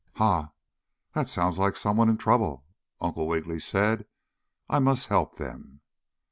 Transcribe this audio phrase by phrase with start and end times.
[0.15, 0.49] "Ha!
[1.13, 2.65] That sounds like some one in trouble!"
[2.99, 4.07] Uncle Wiggily said.
[4.67, 5.81] "I must help them."